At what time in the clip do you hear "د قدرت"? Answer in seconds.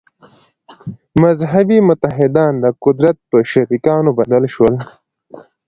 2.63-3.17